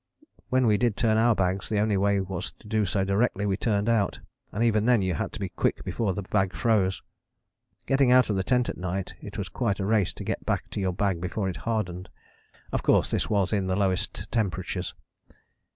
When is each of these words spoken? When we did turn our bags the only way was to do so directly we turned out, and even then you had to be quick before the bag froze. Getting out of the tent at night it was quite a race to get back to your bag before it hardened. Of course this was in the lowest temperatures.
When 0.49 0.65
we 0.65 0.77
did 0.79 0.97
turn 0.97 1.17
our 1.17 1.35
bags 1.35 1.69
the 1.69 1.77
only 1.77 1.95
way 1.95 2.19
was 2.19 2.53
to 2.53 2.67
do 2.67 2.87
so 2.87 3.03
directly 3.03 3.45
we 3.45 3.55
turned 3.55 3.87
out, 3.87 4.19
and 4.51 4.63
even 4.63 4.85
then 4.85 5.03
you 5.03 5.13
had 5.13 5.31
to 5.33 5.39
be 5.39 5.49
quick 5.49 5.83
before 5.83 6.15
the 6.15 6.23
bag 6.23 6.55
froze. 6.55 7.03
Getting 7.85 8.11
out 8.11 8.27
of 8.27 8.35
the 8.35 8.43
tent 8.43 8.67
at 8.67 8.79
night 8.79 9.13
it 9.21 9.37
was 9.37 9.47
quite 9.47 9.79
a 9.79 9.85
race 9.85 10.15
to 10.15 10.23
get 10.23 10.43
back 10.43 10.71
to 10.71 10.79
your 10.81 10.91
bag 10.93 11.21
before 11.21 11.49
it 11.49 11.57
hardened. 11.69 12.09
Of 12.71 12.81
course 12.81 13.11
this 13.11 13.29
was 13.29 13.53
in 13.53 13.67
the 13.67 13.75
lowest 13.75 14.31
temperatures. 14.31 14.95